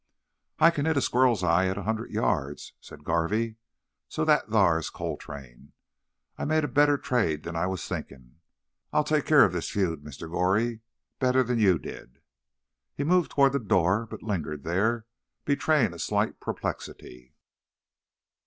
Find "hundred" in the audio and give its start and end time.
1.83-2.09